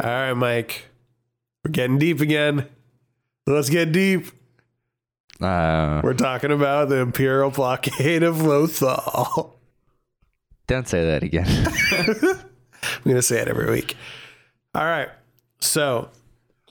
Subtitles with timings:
[0.00, 0.86] All right, Mike.
[1.64, 2.68] We're getting deep again.
[3.46, 4.26] Let's get deep.
[5.40, 9.54] Uh, We're talking about the Imperial blockade of Lothal.
[10.68, 11.46] don't say that again.
[11.90, 13.96] I'm going to say it every week.
[14.74, 15.08] All right.
[15.60, 16.10] So,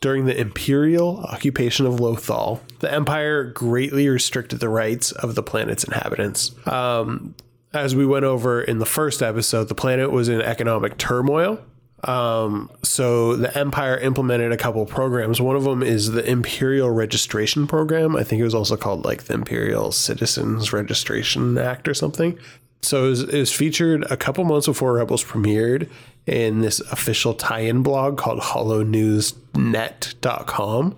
[0.02, 5.84] during the Imperial occupation of Lothal, the Empire greatly restricted the rights of the planet's
[5.84, 6.52] inhabitants.
[6.68, 7.36] Um,
[7.74, 11.60] as we went over in the first episode, the planet was in economic turmoil.
[12.04, 15.42] Um, so the Empire implemented a couple programs.
[15.42, 18.16] One of them is the Imperial Registration Program.
[18.16, 22.38] I think it was also called like the Imperial Citizens Registration Act or something.
[22.82, 25.90] So it was, it was featured a couple months before Rebels premiered
[26.26, 30.96] in this official tie-in blog called HoloNewsNet.com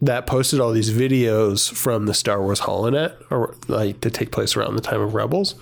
[0.00, 4.56] that posted all these videos from the Star Wars HoloNet, or like to take place
[4.56, 5.54] around the time of Rebels.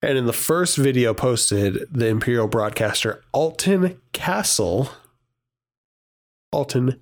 [0.00, 4.90] And in the first video posted, the Imperial broadcaster Alton Kastle,
[6.50, 7.00] Alton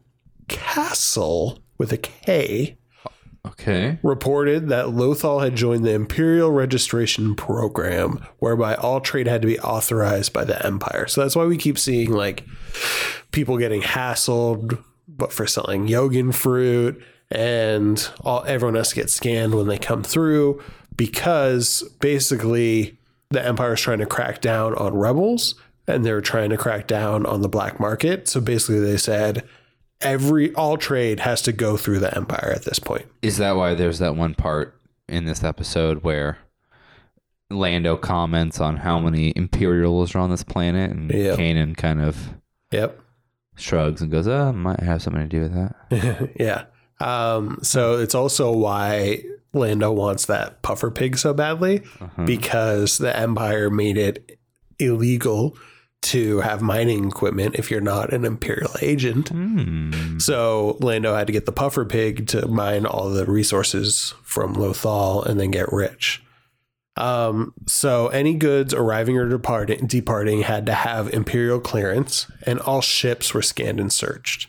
[0.49, 2.77] Kastle with a K,
[3.47, 3.99] okay.
[4.03, 9.59] reported that Lothal had joined the Imperial Registration Program, whereby all trade had to be
[9.61, 11.07] authorized by the Empire.
[11.07, 12.45] So that's why we keep seeing like
[13.33, 19.55] people getting hassled, but for selling Yogan fruit, and all everyone has to get scanned
[19.55, 20.63] when they come through
[20.97, 22.99] because basically
[23.31, 25.55] the Empire is trying to crack down on rebels
[25.87, 28.29] and they're trying to crack down on the black market.
[28.29, 29.45] So basically, they said
[30.01, 33.07] every all trade has to go through the Empire at this point.
[33.23, 34.75] Is that why there's that one part
[35.09, 36.39] in this episode where
[37.51, 41.35] Lando comments on how many Imperials are on this planet, and Yeah.
[41.37, 42.35] Kanan kind of
[42.71, 43.01] Yep.
[43.57, 46.65] shrugs and goes, "Uh, might have something to do with that." yeah.
[47.01, 51.83] Um, so it's also why Lando wants that puffer pig so badly
[52.25, 54.39] because the Empire made it
[54.79, 55.57] illegal
[56.03, 59.29] to have mining equipment if you're not an Imperial agent.
[59.29, 60.19] Hmm.
[60.19, 65.25] So Lando had to get the puffer pig to mine all the resources from Lothal
[65.27, 66.23] and then get rich.
[66.97, 72.81] Um, so any goods arriving or departing, departing had to have Imperial clearance, and all
[72.81, 74.49] ships were scanned and searched.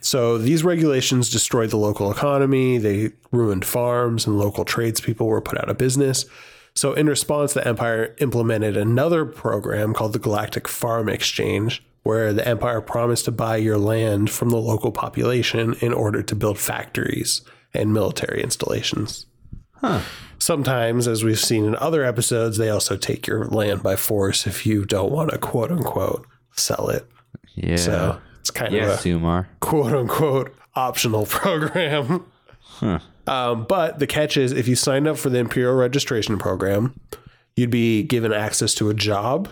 [0.00, 5.58] So these regulations destroyed the local economy, they ruined farms, and local tradespeople were put
[5.58, 6.26] out of business.
[6.76, 12.46] So in response, the Empire implemented another program called the Galactic Farm Exchange, where the
[12.46, 17.40] Empire promised to buy your land from the local population in order to build factories
[17.72, 19.26] and military installations.
[20.38, 24.66] Sometimes, as we've seen in other episodes, they also take your land by force if
[24.66, 27.06] you don't want to quote unquote sell it.
[27.54, 27.76] Yeah.
[27.76, 29.46] So it's kind yeah, of a Sumar.
[29.60, 32.26] quote unquote optional program.
[33.26, 36.98] Um, but the catch is if you signed up for the Imperial Registration Program,
[37.56, 39.48] you'd be given access to a job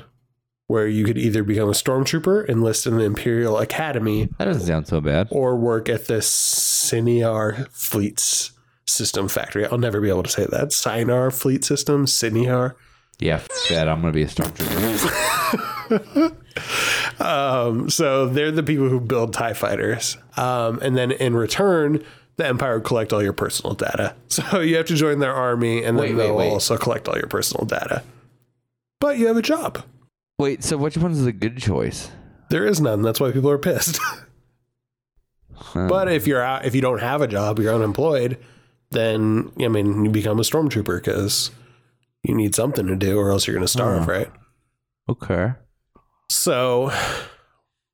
[0.66, 4.86] where you could either become a stormtrooper, enlist in the Imperial Academy, That doesn't sound
[4.88, 5.28] so bad.
[5.30, 8.52] or work at the Sienar Fleets
[8.86, 9.66] System Factory.
[9.66, 10.68] I'll never be able to say that.
[10.70, 12.74] Sienar Fleet System, Sienar.
[13.18, 13.88] Yeah, f- that.
[13.88, 16.34] I'm gonna be a stormtrooper.
[17.20, 20.16] Um, so they're the people who build TIE fighters.
[20.36, 22.02] Um, and then in return,
[22.37, 24.15] the Empire would collect all your personal data.
[24.28, 26.50] So you have to join their army and then Wait, wait, they'll wait.
[26.50, 28.03] also collect all your personal data.
[29.00, 29.83] But you have a job.
[30.39, 32.11] Wait, so which one's the good choice?
[32.50, 33.03] There is none.
[33.03, 34.00] That's why people are pissed.
[35.56, 35.87] Huh.
[35.89, 38.39] but if you're out, if you don't have a job, you're unemployed,
[38.91, 41.53] then I mean, you become a stormtrooper because
[42.25, 44.11] you need something to do or else you're going to starve, Huh.
[44.12, 44.31] right?
[45.09, 45.53] okay.
[46.31, 46.91] So,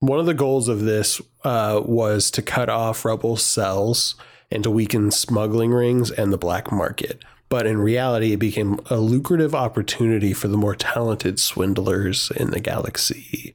[0.00, 4.14] one of the goals of this uh, was to cut off rebel cells
[4.50, 7.22] and to weaken smuggling rings and the black market.
[7.50, 12.60] But in reality, it became a lucrative opportunity for the more talented swindlers in the
[12.60, 13.54] galaxy.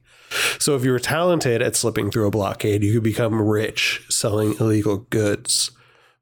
[0.58, 4.54] So, if you were talented at slipping through a blockade, you could become rich selling
[4.60, 5.70] illegal goods.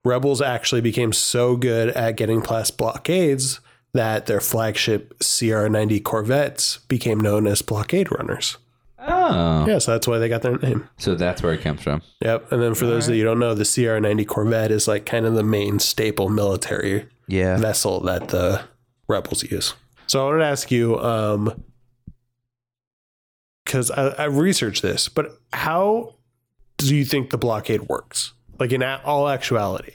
[0.05, 3.61] Rebels actually became so good at getting past blockades
[3.93, 8.57] that their flagship CR 90 Corvettes became known as blockade runners.
[9.07, 10.89] Oh, Yeah, so that's why they got their name.
[10.99, 12.03] so that's where it comes from.
[12.23, 12.53] Yep.
[12.53, 15.27] And then for those that you don't know, the CR 90 Corvette is like kind
[15.27, 17.57] of the main staple military Yeah.
[17.57, 18.63] vessel that the
[19.09, 19.75] rebels use.
[20.07, 21.63] So I wanted to ask you, um,
[23.65, 26.15] because I, I researched this, but how
[26.79, 28.33] do you think the blockade works?
[28.59, 29.95] Like in a- all actuality?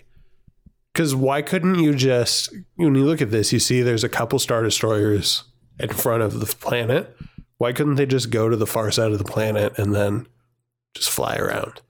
[0.94, 4.40] Because why couldn't you just, when you look at this, you see there's a couple
[4.40, 5.44] Star Destroyers
[5.80, 7.16] in front of the planet.
[7.60, 10.28] Why couldn't they just go to the far side of the planet and then
[10.96, 11.82] just fly around?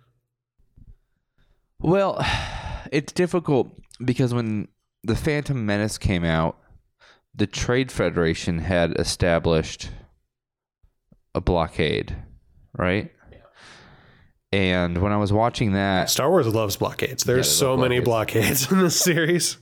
[1.79, 2.25] Well,
[2.91, 3.71] it's difficult
[4.03, 4.67] because when
[5.03, 6.57] the Phantom Menace came out,
[7.35, 9.91] the Trade Federation had established
[11.35, 12.15] a blockade,
[12.75, 13.11] right?
[14.51, 17.23] And when I was watching that, Star Wars loves blockades.
[17.23, 19.57] There's they so love many blockades in this series.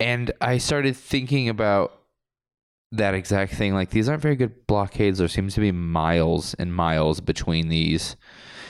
[0.00, 1.97] and I started thinking about
[2.92, 3.74] that exact thing.
[3.74, 5.18] Like these aren't very good blockades.
[5.18, 8.16] There seems to be miles and miles between these.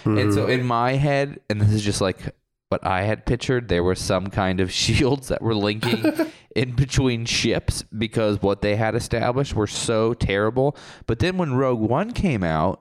[0.04, 2.34] And so in my head, and this is just like
[2.70, 6.12] what I had pictured, there were some kind of shields that were linking
[6.56, 10.76] in between ships because what they had established were so terrible.
[11.06, 12.80] But then when Rogue One came out,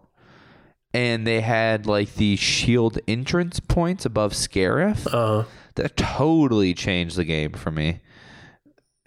[0.94, 5.44] and they had like the shield entrance points above Scarif, Uh,
[5.75, 8.00] that totally changed the game for me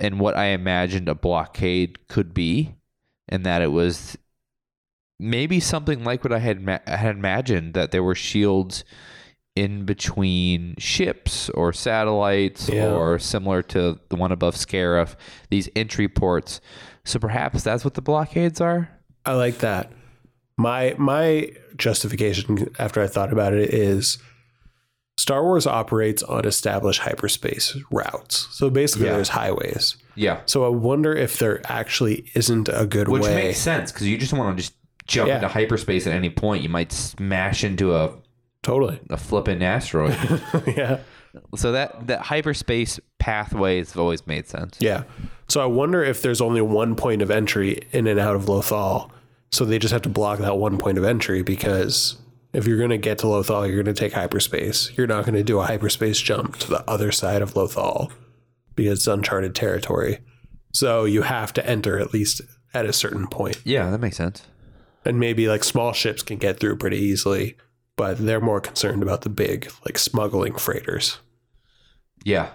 [0.01, 2.75] and what I imagined a blockade could be,
[3.29, 4.17] and that it was
[5.19, 8.85] maybe something like what I had ma- had imagined that there were shields
[9.57, 12.93] in between ships or satellites Yeah.
[12.95, 15.17] or similar to the one above Scarif,
[15.51, 16.61] these entry ports.
[17.05, 18.89] So perhaps that's what the blockades are.
[19.27, 19.93] I like that.
[20.57, 24.19] My my justification after I thought about it is
[25.21, 28.49] Star Wars operates on established hyperspace routes.
[28.53, 29.17] So basically Yeah.
[29.17, 29.97] there's highways.
[30.15, 30.41] Yeah.
[30.47, 33.35] So I wonder if there actually isn't a good Which way.
[33.35, 34.75] Which makes sense because you just want to just
[35.07, 35.35] jump Yeah.
[35.37, 36.63] into hyperspace at any point.
[36.63, 38.15] You might smash into a,
[38.63, 38.99] totally.
[39.11, 40.17] a flipping asteroid.
[40.67, 41.01] yeah.
[41.55, 44.79] So that that hyperspace pathways have always made sense.
[44.81, 45.03] Yeah.
[45.49, 49.11] So I wonder if there's only one point of entry in and out of Lothal.
[49.53, 52.17] So they just have to block that one point of entry because
[52.53, 54.91] if you're going to get to Lothal, you're going to take hyperspace.
[54.97, 58.11] You're not going to do a hyperspace jump to the other side of Lothal
[58.75, 60.19] because it's uncharted territory.
[60.73, 62.41] So you have to enter at least
[62.75, 63.61] at a certain point.
[63.65, 64.47] Yeah, that makes sense.
[65.05, 67.57] And maybe like small ships can get through pretty easily,
[67.97, 71.19] but they're more concerned about the big, like smuggling freighters.
[72.25, 72.51] Yeah.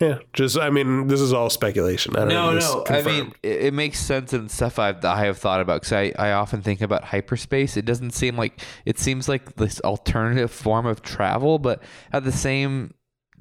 [0.00, 0.18] Yeah.
[0.32, 2.16] Just, I mean, this is all speculation.
[2.16, 2.56] I don't No, know.
[2.56, 2.96] if it's no.
[2.96, 6.12] I mean, it, it makes sense and stuff I've, I have thought about because I,
[6.18, 7.76] I often think about hyperspace.
[7.76, 11.82] It doesn't seem like it seems like this alternative form of travel, but
[12.12, 12.94] at the same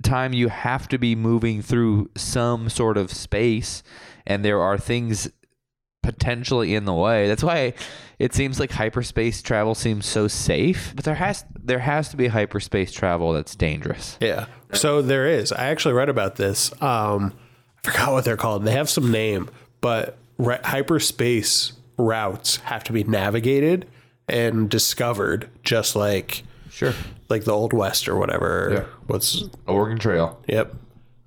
[0.03, 3.81] time, you have to be moving through some sort of space,
[4.27, 5.29] and there are things
[6.13, 7.27] potentially in the way.
[7.27, 7.73] That's why
[8.17, 12.27] it seems like hyperspace travel seems so safe, but there has there has to be
[12.27, 14.17] hyperspace travel that's dangerous.
[14.19, 14.47] Yeah.
[14.73, 15.51] So there is.
[15.51, 16.71] I actually read about this.
[16.81, 17.33] Um,
[17.85, 18.65] I forgot what they're called.
[18.65, 19.50] They have some name,
[19.81, 23.85] but re- hyperspace routes have to be navigated
[24.27, 26.94] and discovered, just like Sure.
[27.29, 28.69] like the old west or whatever.
[28.71, 28.83] Yeah.
[29.07, 30.41] What's Oregon Trail.
[30.47, 30.73] yep.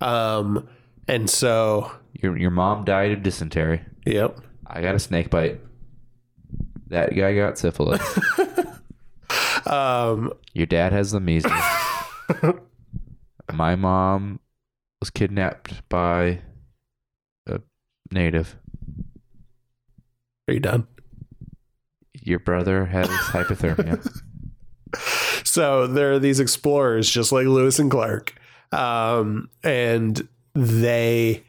[0.00, 0.66] Um,
[1.08, 1.90] and so
[2.20, 3.82] Your your mom died of dysentery.
[4.06, 4.38] yep.
[4.66, 5.60] I got a snake bite.
[6.88, 8.02] That guy got syphilis.
[9.66, 11.52] Um, Your dad has the measles.
[13.52, 14.40] My mom
[15.00, 16.40] was kidnapped by
[17.46, 17.60] a
[18.10, 18.56] native.
[20.48, 20.86] are you done?
[22.14, 24.06] Your brother has hypothermia.
[25.46, 28.34] so there are these explorers just like Lewis and Clark.
[28.72, 31.42] Um, and they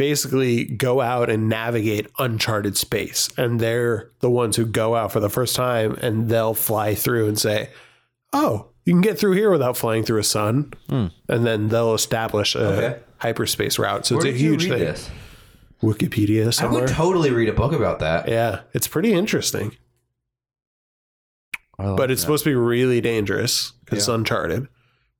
[0.00, 3.28] basically go out and navigate uncharted space.
[3.36, 7.28] And they're the ones who go out for the first time and they'll fly through
[7.28, 7.68] and say,
[8.32, 10.72] Oh, you can get through here without flying through a sun.
[10.88, 11.08] Hmm.
[11.28, 12.98] And then they'll establish a Okay.
[13.18, 14.06] hyperspace route.
[14.06, 14.94] So it's a huge thing.
[15.82, 16.80] Wikipedia somewhere.
[16.80, 18.26] I would totally read a book about that.
[18.26, 19.76] yeah, it's pretty interesting.
[21.76, 24.66] But it's supposed to be really dangerous because it's uncharted.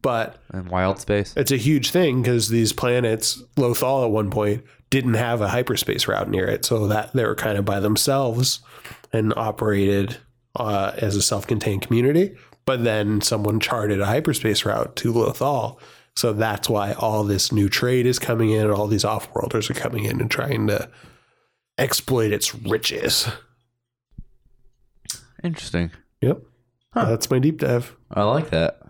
[0.02, 1.34] But in wild space.
[1.36, 6.08] it's a huge thing because these planets, Lothal at one point, didn't have a hyperspace
[6.08, 6.64] route near it.
[6.64, 8.60] So that they were kind of by themselves
[9.12, 10.16] and operated
[10.56, 12.34] uh, as a self contained community.
[12.64, 15.78] But then someone charted a hyperspace route to Lothal.
[16.16, 19.70] So that's why all this new trade is coming in, and all these off worlders
[19.70, 20.90] are coming in and trying to
[21.78, 23.28] exploit its riches.
[25.42, 25.90] Interesting.
[26.20, 26.42] Yep.
[26.94, 27.96] That's my deep dive.
[28.10, 28.80] I like that.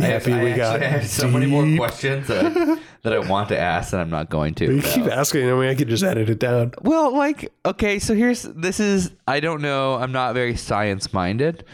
[0.00, 3.12] I have, Happy I we actually got have so many more questions that I, that
[3.12, 4.76] I want to ask that I'm not going to.
[4.76, 5.48] You keep asking.
[5.50, 6.72] I mean, I could just edit it down.
[6.82, 11.64] Well, like, okay, so here's this is I don't know, I'm not very science minded.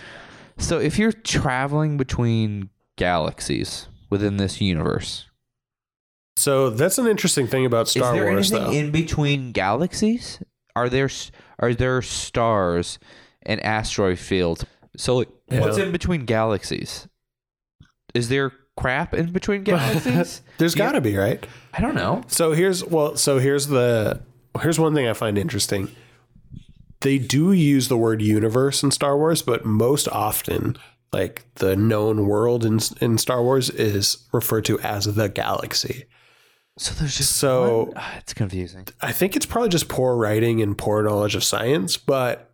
[0.56, 5.26] So if you're traveling between galaxies within this universe,
[6.36, 8.70] So that's an interesting thing about Star is there Wars, though.
[8.70, 10.40] in between galaxies?
[10.76, 11.10] Are there
[11.58, 12.98] are there stars
[13.42, 14.64] and asteroid fields?
[14.96, 17.06] So like, what's in between galaxies?
[18.14, 20.40] Is there crap in between galaxies?
[20.58, 21.44] There's got to be, right?
[21.72, 22.22] I don't know.
[22.28, 24.22] So here's well, so here's the
[24.62, 25.90] here's one thing I find interesting.
[27.00, 30.76] They do use the word universe in Star Wars, but most often
[31.12, 36.04] like the known world in in Star Wars is referred to as the galaxy.
[36.78, 38.86] So there's just So- one- Ah, it's confusing.
[39.00, 42.50] I think it's probably just poor writing and poor knowledge of science, but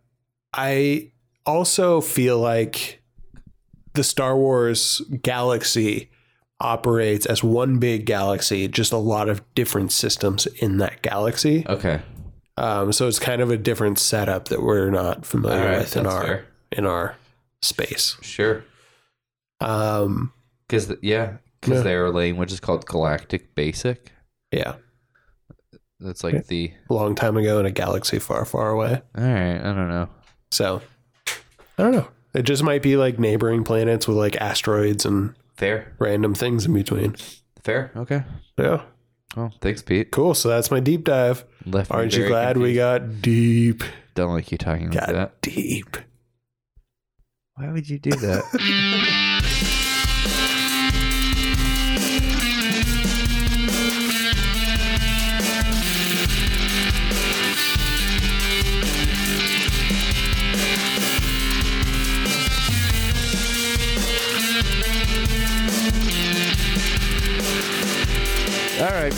[0.53, 1.11] I
[1.45, 3.00] also feel like
[3.93, 6.09] the Star Wars galaxy
[6.59, 11.65] operates as one big galaxy, just a lot of different systems in that galaxy.
[11.67, 12.01] Okay.
[12.57, 16.05] Um, so it's kind of a different setup that we're not familiar right, with in
[16.05, 16.45] our fair.
[16.71, 17.15] in our
[17.61, 18.17] space.
[18.21, 18.63] Sure.
[19.59, 20.33] Um,
[20.67, 21.83] Because yeah, because Yeah.
[21.83, 24.11] their language is called Galactic Basic.
[24.51, 24.75] yeah,
[25.99, 26.71] That's like the.
[26.89, 29.01] a long time ago in a galaxy far, far away.
[29.17, 29.57] All right.
[29.59, 30.09] I don't know.
[30.51, 30.81] So
[31.77, 32.07] I don't know.
[32.33, 35.93] It just might be like neighboring planets with like asteroids and Fair.
[35.99, 37.15] random things in between.
[37.63, 37.91] Fair.
[37.95, 38.23] Okay.
[38.57, 38.83] Yeah,
[39.37, 40.11] Oh, thanks, Pete.
[40.11, 40.33] cool.
[40.33, 41.45] So that's my deep dive.
[41.65, 42.77] Left me Aren't you very glad we confused.
[42.77, 43.83] got deep?
[44.15, 45.41] Don't like you talking like Got that.
[45.41, 45.97] deep.
[47.55, 49.27] Why would you do that?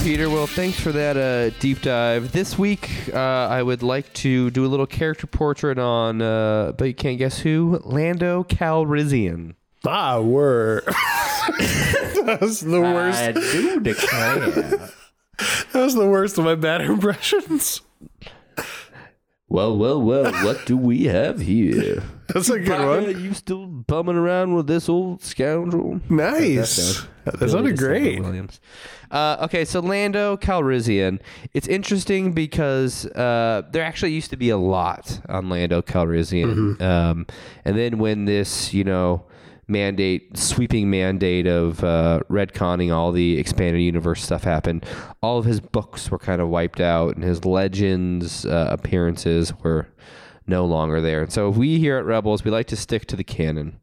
[0.03, 0.29] Peter.
[0.29, 2.33] Well, thanks for that uh, deep dive.
[2.33, 6.86] This week, uh, I would like to do a little character portrait on, uh, but
[6.86, 7.81] you can't guess who?
[7.86, 9.55] Lando Calrissian.
[9.88, 10.83] Ah, word.
[10.88, 13.33] that was the worst.
[13.33, 14.89] do declare.
[15.72, 17.81] That was the worst of my bad impressions.
[19.48, 20.31] well, well, well.
[20.45, 22.03] What do we have here?
[22.34, 23.24] That's a good one.
[23.24, 26.00] You still bumming around with this old scoundrel?
[26.10, 27.06] Nice.
[27.25, 28.20] That sounded great.
[28.22, 28.60] Williams.
[29.12, 31.20] Uh, okay, so Lando Calrissian.
[31.53, 37.27] It's interesting because uh, there actually used to be a lot on Lando Calrissian, um,
[37.65, 39.25] and then when this, you know,
[39.68, 44.86] mandate, sweeping mandate of uh, retconning all the expanded universe stuff happened,
[45.22, 49.88] all of his books were kind of wiped out, and his legends uh, appearances were
[50.47, 51.21] no longer there.
[51.21, 53.79] And so we here at Rebels, we like to stick to the canon.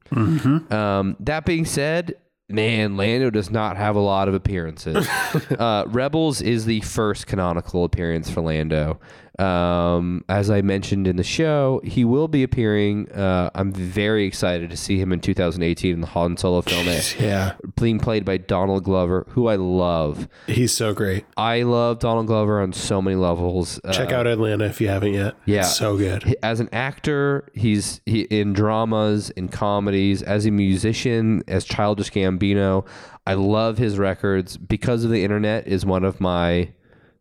[0.73, 2.15] Um, that being said,
[2.49, 5.09] man, Lando does not have a lot of appearances.
[5.59, 9.01] uh, Rebels is the first canonical appearance for Lando.
[9.41, 13.11] Um, as I mentioned in the show, he will be appearing.
[13.11, 16.87] Uh, I'm very excited to see him in 2018 in the Han Solo film,
[17.19, 20.29] Yeah, being played by Donald Glover, who I love.
[20.47, 21.25] he's so great.
[21.37, 23.81] I love Donald Glover on so many levels.
[23.93, 25.35] Check Uh, out Atlanta if you haven't yet.
[25.47, 25.61] yeah.
[25.61, 26.37] It's so good.
[26.43, 32.87] as an actor, he's he, in dramas, in comedies, as a musician, as Childish Gambino.
[33.27, 36.71] I love his records because of the internet is one of my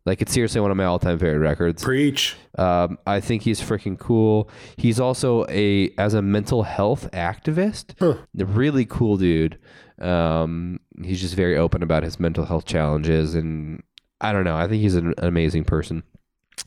[0.06, 1.82] like it's seriously one of my all-time favorite records.
[1.82, 2.36] Preach.
[2.56, 4.50] Um, I think he's freaking cool.
[4.76, 8.00] He's also a as a mental health activist,
[8.38, 9.58] a really cool dude.
[10.00, 13.82] Um, he's just very open about his mental health challenges, and
[14.20, 14.56] I don't know.
[14.56, 16.02] I think he's an, an amazing person.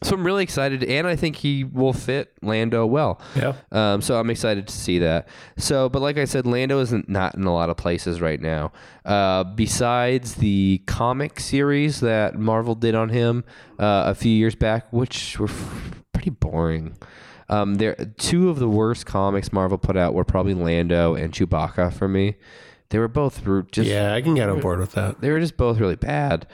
[0.01, 3.21] So I'm really excited, and I think he will fit Lando well.
[3.35, 3.53] Yeah.
[3.71, 5.27] Um, so I'm excited to see that.
[5.57, 8.71] So, but like I said, Lando isn't not in a lot of places right now.
[9.05, 13.43] Uh, besides the comic series that Marvel did on him
[13.79, 16.97] uh, a few years back, which were f- pretty boring.
[17.49, 21.93] Um, there, two of the worst comics Marvel put out were probably Lando and Chewbacca
[21.93, 22.35] for me.
[22.93, 25.19] They were both just Yeah, I can get on board with that.
[25.19, 26.45] they were just both really bad.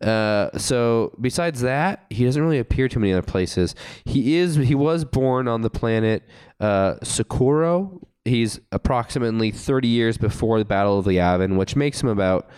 [0.00, 3.74] Uh, so besides that, he doesn't really appear too many other places.
[4.04, 6.22] He is he was born on the planet
[6.60, 8.00] uh, Socorro.
[8.24, 12.48] He's approximately 30 years before the Battle of the Yavin, which makes him about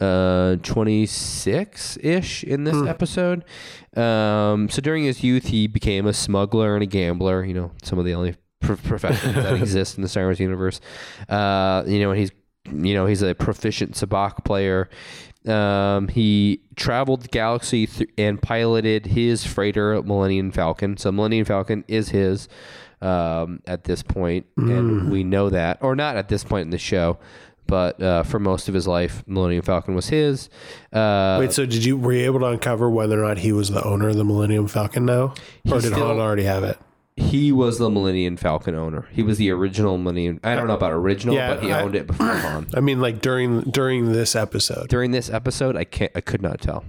[0.00, 3.44] uh 26 ish in this episode.
[3.96, 7.44] Um, so during his youth, he became a smuggler and a gambler.
[7.44, 10.80] You know, some of the only pro- professions that exist in the Star Wars universe.
[11.28, 12.30] Uh, you know, and he's
[12.72, 14.88] you know he's a proficient sabacc player.
[15.46, 20.96] Um, he traveled the galaxy th- and piloted his freighter Millennium Falcon.
[20.96, 22.48] So Millennium Falcon is his
[23.02, 26.78] um, at this point, and we know that, or not at this point in the
[26.78, 27.18] show.
[27.66, 30.50] But uh, for most of his life, Millennium Falcon was his.
[30.92, 33.70] Uh, Wait, so did you were you able to uncover whether or not he was
[33.70, 35.34] the owner of the Millennium Falcon now,
[35.70, 36.78] or did still- Han already have it?
[37.16, 39.06] He was the Millennium Falcon owner.
[39.12, 40.40] He was the original Millennium.
[40.42, 42.66] I don't know about original, Yeah, but he I- owned it before Han.
[42.74, 44.88] I mean, like during during this episode.
[44.88, 46.10] During this episode, I can't.
[46.14, 46.84] I could not tell.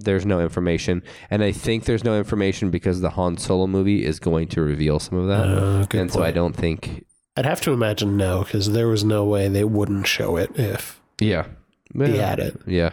[0.00, 4.20] There's no information, and I think there's no information because the Han Solo movie is
[4.20, 7.04] going to reveal some of that, Uh, and so I don't think.
[7.36, 11.00] I'd have to imagine no, because there was no way they wouldn't show it if
[11.20, 11.46] Yeah,
[11.94, 12.60] he had it.
[12.66, 12.90] Yeah.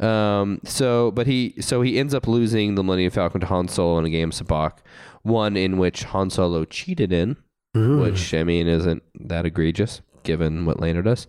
[0.00, 0.60] Um.
[0.64, 4.04] So, but he so he ends up losing the Millennium Falcon to Han Solo in
[4.04, 4.72] a game of Sabacc,
[5.26, 7.36] one in which Han Solo cheated in,
[7.76, 8.00] Mm.
[8.00, 10.00] which I mean isn't that egregious.
[10.22, 11.28] given what Lando does.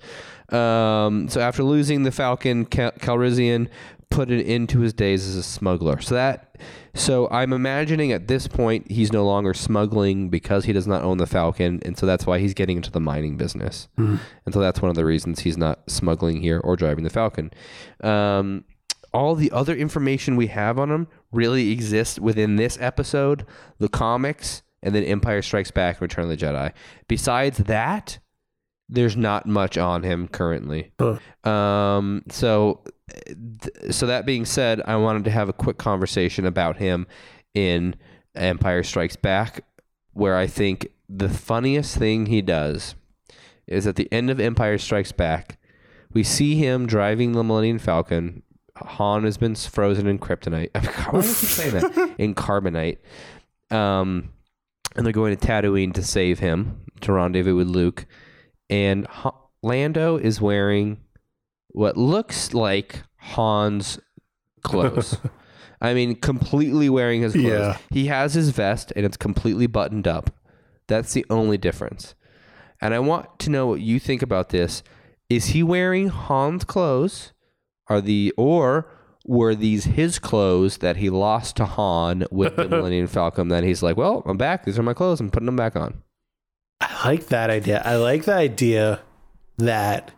[0.50, 3.68] Um, so after losing the Falcon, Cal- Calrissian
[4.10, 6.02] put it into his days as a smuggler.
[6.02, 6.58] So that,
[6.96, 11.18] so I'm imagining at this point he's no longer smuggling because he does not own
[11.18, 13.88] the Falcon, and so that's why he's getting into the mining business.
[13.98, 14.20] And
[14.52, 17.52] so that's one of the reasons he's not smuggling here or driving the Falcon.
[18.02, 18.64] Um,
[19.14, 23.46] all the other information we have on him really exist within this episode,
[23.80, 26.72] the comics, and then Empire Strikes Back, Return of the Jedi.
[27.08, 28.20] Besides that,
[28.90, 30.92] there's not much on him currently.
[31.00, 31.50] Huh.
[31.50, 32.84] Um, so,
[33.28, 37.08] th- so that being said, I wanted to have a quick conversation about him
[37.54, 37.96] in
[38.36, 39.66] Empire Strikes Back,
[40.14, 42.96] where I think the funniest thing he does
[43.66, 45.58] is at the end of Empire Strikes Back,
[46.14, 48.44] we see him driving the Millennium Falcon.
[48.86, 50.70] Han has been frozen in kryptonite.
[50.74, 50.82] Why
[51.12, 52.16] do I keep saying that?
[52.20, 52.98] In carbonite.
[53.72, 54.30] Um,
[54.96, 58.06] and they're going to Tatooine to save him to rendezvous with Luke.
[58.70, 61.00] And Ha- Lando is wearing
[61.70, 64.00] what looks like Han's
[64.64, 65.18] clothes.
[65.82, 67.46] I mean, completely wearing his clothes.
[67.46, 67.78] Yeah.
[67.92, 70.32] He has his vest and it's completely buttoned up.
[70.88, 72.16] That's the only difference.
[72.82, 74.82] And I want to know what you think about this.
[75.30, 77.34] Is he wearing Han's clothes?
[77.90, 78.88] Are the or
[79.26, 83.50] were these his clothes that he lost to Han with the Millennium Falcon?
[83.50, 84.66] That he's like, well, I'm back.
[84.66, 85.20] These are my clothes.
[85.20, 86.04] I'm putting them back on.
[86.80, 87.82] I like that idea.
[87.84, 89.02] I like the idea
[89.58, 90.12] that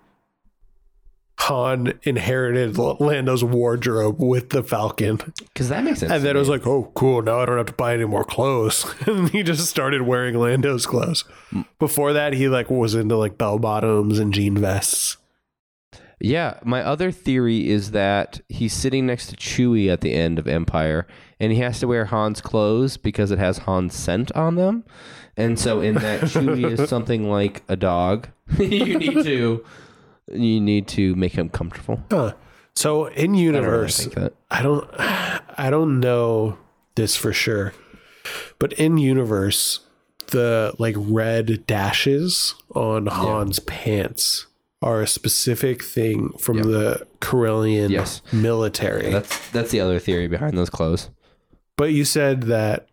[1.40, 5.22] Han inherited Lando's wardrobe with the Falcon.
[5.38, 6.12] Because that makes sense.
[6.12, 7.22] And then it was like, oh, cool.
[7.22, 8.86] Now I don't have to buy any more clothes.
[9.08, 11.24] and he just started wearing Lando's clothes.
[11.80, 15.18] Before that, he like was into like bell bottoms and jean vests.
[16.22, 20.48] Yeah, my other theory is that he's sitting next to Chewie at the end of
[20.48, 21.08] Empire,
[21.40, 24.84] and he has to wear Han's clothes because it has Han's scent on them.
[25.38, 28.28] And so, in that Chewie is something like a dog,
[28.60, 29.64] you need to
[30.32, 32.04] you need to make him comfortable.
[32.12, 32.34] Huh.
[32.76, 34.08] So in I don't really universe.
[34.50, 36.58] I don't I don't know
[36.96, 37.74] this for sure.
[38.60, 39.82] But in universe,
[40.28, 44.46] the like red dashes on Han's pants
[44.82, 46.66] are a specific thing from Yep.
[46.68, 48.22] the Corellian Yes.
[48.32, 49.12] military.
[49.12, 51.10] That's that's the other theory behind those clothes.
[51.78, 52.88] but you said that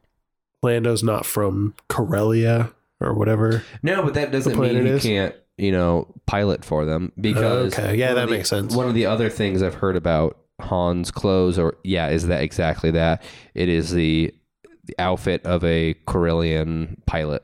[0.63, 3.63] Lando's not from Corellia or whatever.
[3.83, 5.03] No, but that doesn't mean you is?
[5.03, 7.97] can't, you know, pilot for them because Okay.
[7.97, 8.75] Yeah, that the- makes sense.
[8.75, 12.91] One of the other things I've heard about Han's clothes, or yeah, is that exactly
[12.93, 13.23] that?
[13.55, 14.33] It is the,
[14.85, 17.43] the outfit of a Corellian pilot.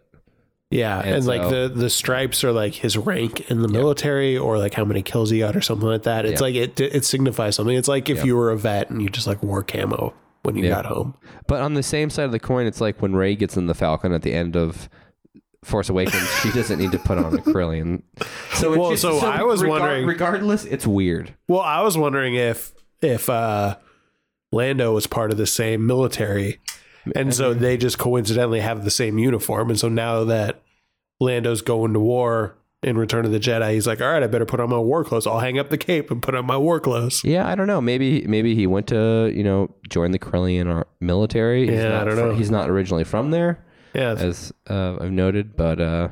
[0.72, 4.58] Yeah, And and, like the the stripes are like his rank in the military or
[4.58, 6.24] like how many kills he got or something like that.
[6.24, 6.46] It's Yeah.
[6.46, 7.76] like it it signifies something.
[7.76, 8.24] It's like if Yeah.
[8.24, 10.70] you were a vet and you just like wore camo when you Yeah.
[10.70, 11.14] got home.
[11.46, 13.74] But on the same side of the coin, it's like when Rey gets in the
[13.74, 14.88] Falcon at the end of
[15.64, 18.02] Force Awakens, she doesn't need to put on a Corellian.
[18.54, 21.34] So, it's Well, just, so I was wondering- Regardless, it's weird.
[21.48, 23.76] Well, I was wondering if if uh
[24.52, 26.60] Lando was part of the same military
[27.16, 30.61] and so they just coincidentally have the same uniform and so now that
[31.22, 34.44] Lando's going to war in Return of the Jedi, he's like, "All right, I better
[34.44, 35.24] put on my war clothes.
[35.26, 37.80] I'll hang up the cape and put on my war clothes." Yeah, I don't know.
[37.80, 41.66] Maybe maybe he went to you know join the Corellian ar- military.
[41.68, 42.34] He's Yeah, not I don't know.
[42.34, 43.64] He's not originally from there.
[43.94, 46.08] Yeah, as uh, I've noted, but uh,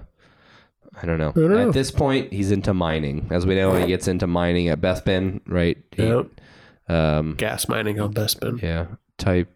[1.03, 1.33] I don't know.
[1.33, 1.68] don't know.
[1.68, 3.27] At this point, he's into mining.
[3.31, 5.77] As we know, he gets into mining at Bespin, right?
[5.96, 6.27] He, Yep.
[6.88, 8.61] Um, gas mining on Bespin.
[8.62, 8.87] yeah.
[9.18, 9.49] Type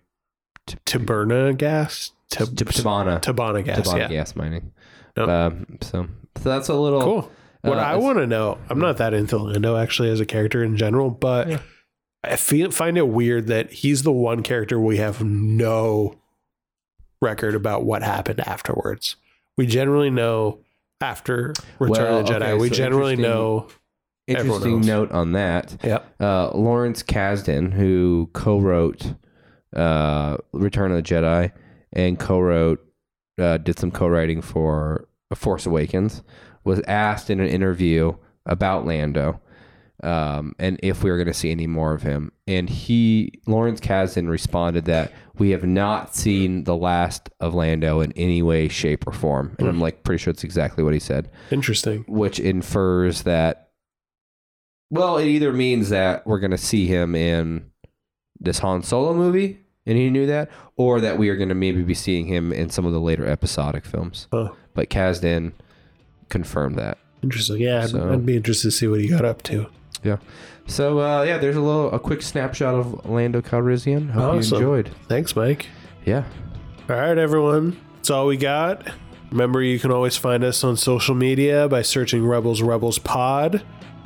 [0.87, 3.21] Taberna gas, T- Tibanna.
[3.21, 3.81] Tibanna gas.
[3.87, 4.73] Tibanna yeah, gas mining.
[5.17, 5.29] Yep.
[5.29, 7.31] Um, so, so that's a little cool.
[7.63, 10.63] What Uh, I want to know, I'm not that into Lando actually as a character
[10.63, 11.59] in general, but Yeah.
[12.23, 16.17] I feel find it weird that he's the one character we have no
[17.23, 19.17] record about what happened afterwards.
[19.57, 20.59] We generally know
[21.01, 22.37] after Return Well, of the Jedi.
[22.43, 23.67] okay, we so generally interesting- know.
[24.27, 24.87] everyone Interesting knows.
[24.87, 25.77] note on that.
[25.85, 26.15] Yep.
[26.21, 29.15] Uh, Lawrence Kasdan, who co-wrote
[29.77, 31.53] uh, Return of the Jedi
[31.93, 32.81] and co-wrote,
[33.39, 36.23] uh, did some co-writing for Force Awakens,
[36.65, 38.15] was asked in an interview
[38.47, 39.41] about Lando
[40.03, 42.31] um, and if we were going to see any more of him.
[42.47, 48.13] And he, Lawrence Kasdan, responded that we have not seen the last of Lando in
[48.13, 49.57] any way, shape, or form.
[49.59, 52.05] And I'm like pretty sure it's exactly what he said Interesting.
[52.07, 53.71] which infers that
[54.91, 57.71] well it either means that we're going to see him in
[58.39, 61.83] this Han Solo movie and he knew that or that we are going to maybe
[61.83, 64.51] be seeing him in some of the later episodic films Huh.
[64.75, 65.53] but Kasdan
[66.29, 67.59] confirmed that Interesting.
[67.61, 69.67] Yeah, I'd, I'd be interested to see what he got up to.
[70.03, 70.17] yeah
[70.67, 74.59] so uh, yeah there's a little a quick snapshot of Lando Calrissian hope Awesome.
[74.63, 75.67] you enjoyed Thanks, Mike.
[76.05, 76.25] yeah
[76.89, 77.81] All right, everyone.
[77.97, 78.87] That's all we got.
[79.31, 83.63] Remember, you can always find us on social media by searching Rebels Rebels Pod.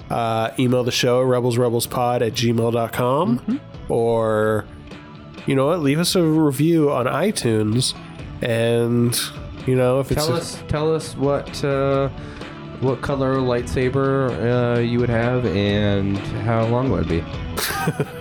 [0.08, 3.92] Uh, email the show rebels rebels pod at gmail.com Mm-hmm.
[3.92, 4.64] or
[5.48, 5.80] you know what?
[5.80, 7.94] Leave us a review on itunes
[8.42, 9.18] and
[9.66, 12.10] you know if it's Tell us, tell us what uh,
[12.80, 17.30] what color lightsaber uh, you would have and how long would it be.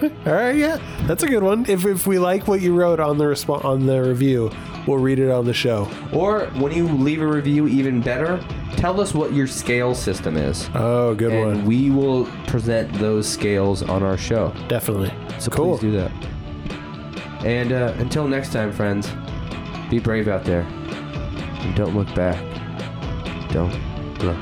[0.26, 1.66] all right yeah that's a good one.
[1.68, 4.50] If, if we like what you wrote on the resp- on the review
[4.88, 5.90] we'll read it on the show.
[6.14, 8.42] Or when you leave a review, even better,
[8.78, 11.66] tell us what your scale system is, oh good and one.
[11.66, 14.54] we will present those scales on our show.
[14.70, 15.14] definitely.
[15.40, 15.78] So cool.
[15.78, 16.12] please do that.
[17.46, 19.12] And uh, until next time, friends,
[19.90, 22.38] be brave out there, and don't look back.
[23.50, 23.74] Don't
[24.20, 24.38] look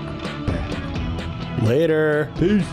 [0.48, 1.62] back.
[1.62, 2.66] later Peace.